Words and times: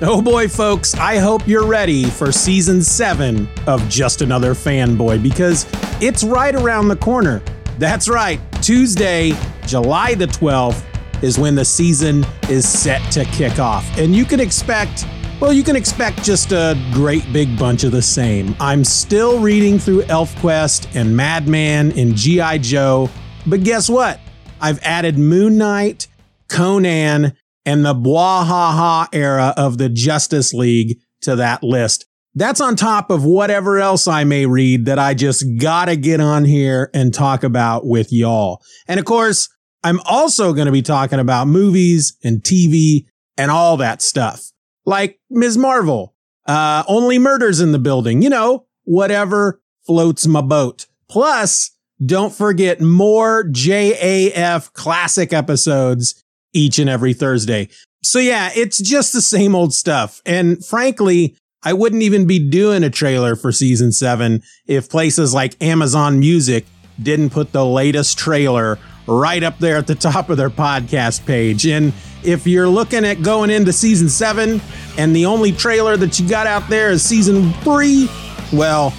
Oh 0.00 0.22
boy, 0.22 0.46
folks, 0.46 0.94
I 0.94 1.16
hope 1.16 1.48
you're 1.48 1.66
ready 1.66 2.04
for 2.04 2.30
season 2.30 2.82
seven 2.82 3.48
of 3.66 3.86
Just 3.88 4.22
Another 4.22 4.54
Fanboy 4.54 5.20
because 5.20 5.66
it's 6.00 6.22
right 6.22 6.54
around 6.54 6.86
the 6.86 6.94
corner. 6.94 7.42
That's 7.78 8.08
right, 8.08 8.38
Tuesday, 8.62 9.32
July 9.66 10.14
the 10.14 10.26
12th 10.26 10.84
is 11.24 11.36
when 11.36 11.56
the 11.56 11.64
season 11.64 12.24
is 12.48 12.66
set 12.66 13.00
to 13.10 13.24
kick 13.24 13.58
off. 13.58 13.84
And 13.98 14.14
you 14.14 14.24
can 14.24 14.38
expect, 14.38 15.04
well, 15.40 15.52
you 15.52 15.64
can 15.64 15.74
expect 15.74 16.22
just 16.22 16.52
a 16.52 16.80
great 16.92 17.32
big 17.32 17.58
bunch 17.58 17.82
of 17.82 17.90
the 17.90 18.00
same. 18.00 18.54
I'm 18.60 18.84
still 18.84 19.40
reading 19.40 19.80
through 19.80 20.02
ElfQuest 20.02 20.94
and 20.94 21.16
Madman 21.16 21.90
and 21.98 22.14
G.I. 22.14 22.58
Joe, 22.58 23.10
but 23.48 23.64
guess 23.64 23.90
what? 23.90 24.20
I've 24.60 24.78
added 24.84 25.18
Moon 25.18 25.58
Knight, 25.58 26.06
Conan, 26.46 27.36
and 27.68 27.84
the 27.84 27.94
Bwahaha 27.94 29.08
era 29.12 29.52
of 29.58 29.76
the 29.76 29.90
Justice 29.90 30.54
League 30.54 31.00
to 31.20 31.36
that 31.36 31.62
list. 31.62 32.06
That's 32.34 32.62
on 32.62 32.76
top 32.76 33.10
of 33.10 33.26
whatever 33.26 33.78
else 33.78 34.08
I 34.08 34.24
may 34.24 34.46
read 34.46 34.86
that 34.86 34.98
I 34.98 35.12
just 35.12 35.44
gotta 35.60 35.94
get 35.94 36.18
on 36.18 36.46
here 36.46 36.90
and 36.94 37.12
talk 37.12 37.44
about 37.44 37.84
with 37.84 38.10
y'all. 38.10 38.62
And 38.86 38.98
of 38.98 39.04
course, 39.04 39.50
I'm 39.84 40.00
also 40.06 40.54
going 40.54 40.64
to 40.64 40.72
be 40.72 40.80
talking 40.80 41.18
about 41.18 41.46
movies 41.46 42.16
and 42.24 42.42
TV 42.42 43.04
and 43.36 43.50
all 43.50 43.76
that 43.76 44.00
stuff. 44.00 44.50
Like 44.86 45.20
Ms. 45.28 45.58
Marvel, 45.58 46.14
uh, 46.46 46.84
only 46.88 47.18
murders 47.18 47.60
in 47.60 47.72
the 47.72 47.78
building, 47.78 48.22
you 48.22 48.30
know, 48.30 48.64
whatever 48.84 49.60
floats 49.86 50.26
my 50.26 50.40
boat. 50.40 50.86
Plus, 51.10 51.70
don't 52.04 52.34
forget 52.34 52.80
more 52.80 53.44
JAF 53.44 54.72
classic 54.72 55.34
episodes 55.34 56.24
each 56.52 56.78
and 56.78 56.88
every 56.88 57.12
Thursday. 57.12 57.68
So 58.02 58.18
yeah, 58.18 58.50
it's 58.54 58.78
just 58.78 59.12
the 59.12 59.22
same 59.22 59.54
old 59.54 59.74
stuff. 59.74 60.22
And 60.24 60.64
frankly, 60.64 61.36
I 61.62 61.72
wouldn't 61.72 62.02
even 62.02 62.26
be 62.26 62.38
doing 62.38 62.84
a 62.84 62.90
trailer 62.90 63.34
for 63.34 63.50
season 63.50 63.92
seven 63.92 64.42
if 64.66 64.88
places 64.88 65.34
like 65.34 65.60
Amazon 65.62 66.20
Music 66.20 66.64
didn't 67.02 67.30
put 67.30 67.52
the 67.52 67.64
latest 67.66 68.18
trailer 68.18 68.78
right 69.06 69.42
up 69.42 69.58
there 69.58 69.76
at 69.76 69.86
the 69.86 69.94
top 69.96 70.30
of 70.30 70.36
their 70.36 70.50
podcast 70.50 71.26
page. 71.26 71.66
And 71.66 71.92
if 72.22 72.46
you're 72.46 72.68
looking 72.68 73.04
at 73.04 73.22
going 73.22 73.50
into 73.50 73.72
season 73.72 74.08
seven 74.08 74.60
and 74.96 75.14
the 75.14 75.26
only 75.26 75.52
trailer 75.52 75.96
that 75.96 76.18
you 76.18 76.28
got 76.28 76.46
out 76.46 76.68
there 76.68 76.90
is 76.90 77.02
season 77.02 77.52
three, 77.64 78.08
well, 78.52 78.94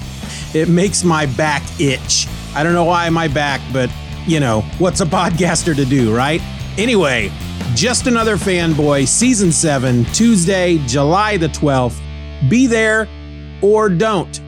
it 0.53 0.67
makes 0.67 1.03
my 1.03 1.25
back 1.25 1.64
itch. 1.80 2.27
I 2.55 2.64
don't 2.64 2.73
know 2.73 2.86
why 2.86 3.09
my 3.09 3.27
back, 3.27 3.61
but 3.72 3.89
you 4.25 4.39
know, 4.39 4.61
what's 4.80 5.02
a 5.02 5.05
podcaster 5.05 5.75
to 5.75 5.86
do, 5.86 6.16
right? 6.16 6.42
Anyway, 6.78 7.31
just 7.75 8.08
another 8.08 8.38
fanboy, 8.38 9.08
season 9.08 9.52
seven, 9.52 10.06
Tuesday, 10.06 10.78
July 10.88 11.38
the 11.38 11.48
12th. 11.48 12.00
Be 12.50 12.67
there 12.67 13.08
or 13.61 13.89
don't. 13.89 14.42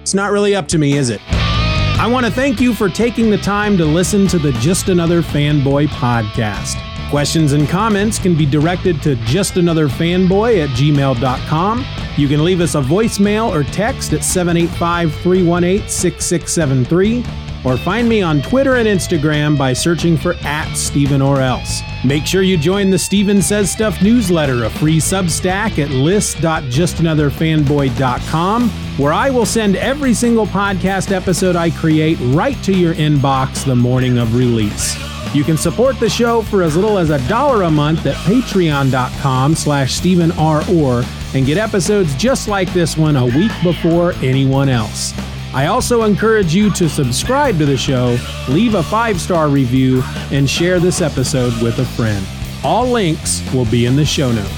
It's 0.00 0.14
not 0.14 0.30
really 0.32 0.54
up 0.54 0.68
to 0.68 0.78
me, 0.78 0.96
is 0.96 1.10
it? 1.10 1.20
I 1.28 2.08
want 2.08 2.26
to 2.26 2.32
thank 2.32 2.60
you 2.60 2.74
for 2.74 2.88
taking 2.88 3.30
the 3.30 3.38
time 3.38 3.76
to 3.76 3.84
listen 3.84 4.26
to 4.28 4.38
the 4.38 4.52
Just 4.54 4.88
Another 4.88 5.22
Fanboy 5.22 5.86
podcast. 5.88 6.76
Questions 7.10 7.52
and 7.52 7.68
comments 7.68 8.18
can 8.18 8.36
be 8.36 8.46
directed 8.46 9.02
to 9.02 9.14
justanotherfanboy 9.16 10.64
at 10.64 10.70
gmail.com. 10.70 11.84
You 12.16 12.28
can 12.28 12.42
leave 12.42 12.60
us 12.60 12.74
a 12.74 12.80
voicemail 12.80 13.52
or 13.54 13.62
text 13.62 14.12
at 14.12 14.24
785 14.24 15.14
318 15.16 15.88
6673 15.88 17.51
or 17.64 17.76
find 17.76 18.08
me 18.08 18.22
on 18.22 18.40
Twitter 18.42 18.74
and 18.76 18.88
Instagram 18.88 19.56
by 19.56 19.72
searching 19.72 20.16
for 20.16 20.34
at 20.42 20.74
Stephen 20.74 21.22
or 21.22 21.40
else. 21.40 21.80
Make 22.04 22.26
sure 22.26 22.42
you 22.42 22.58
join 22.58 22.90
the 22.90 22.98
Steven 22.98 23.40
Says 23.40 23.70
Stuff 23.70 24.02
newsletter, 24.02 24.64
a 24.64 24.70
free 24.70 24.98
substack 24.98 25.78
at 25.78 25.90
list.justanotherfanboy.com, 25.90 28.68
where 28.98 29.12
I 29.12 29.30
will 29.30 29.46
send 29.46 29.76
every 29.76 30.14
single 30.14 30.46
podcast 30.46 31.12
episode 31.12 31.54
I 31.56 31.70
create 31.70 32.18
right 32.20 32.60
to 32.64 32.72
your 32.72 32.94
inbox 32.94 33.64
the 33.64 33.76
morning 33.76 34.18
of 34.18 34.34
release. 34.34 34.96
You 35.34 35.44
can 35.44 35.56
support 35.56 35.98
the 35.98 36.10
show 36.10 36.42
for 36.42 36.62
as 36.62 36.76
little 36.76 36.98
as 36.98 37.08
a 37.10 37.26
dollar 37.26 37.62
a 37.62 37.70
month 37.70 38.04
at 38.04 38.16
patreon.com 38.16 39.54
slash 39.54 39.94
Stephen 39.94 40.30
R. 40.32 40.62
Orr 40.70 41.04
and 41.34 41.46
get 41.46 41.56
episodes 41.56 42.14
just 42.16 42.48
like 42.48 42.70
this 42.74 42.98
one 42.98 43.16
a 43.16 43.24
week 43.24 43.52
before 43.62 44.12
anyone 44.14 44.68
else. 44.68 45.14
I 45.54 45.66
also 45.66 46.04
encourage 46.04 46.54
you 46.54 46.70
to 46.72 46.88
subscribe 46.88 47.58
to 47.58 47.66
the 47.66 47.76
show, 47.76 48.16
leave 48.48 48.74
a 48.74 48.82
five 48.82 49.20
star 49.20 49.48
review, 49.48 50.02
and 50.30 50.48
share 50.48 50.80
this 50.80 51.02
episode 51.02 51.52
with 51.62 51.78
a 51.78 51.84
friend. 51.84 52.26
All 52.64 52.86
links 52.86 53.42
will 53.52 53.66
be 53.66 53.84
in 53.84 53.94
the 53.94 54.04
show 54.04 54.32
notes. 54.32 54.48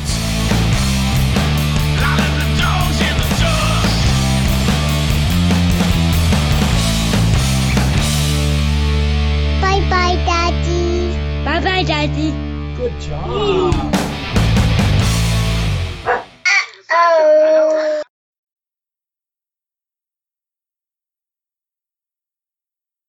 Bye 9.61 9.81
bye, 9.91 10.17
Daddy. 10.25 11.45
Bye 11.45 11.61
bye, 11.61 11.83
Daddy. 11.83 12.31
Good 12.77 13.01
job. 13.01 14.24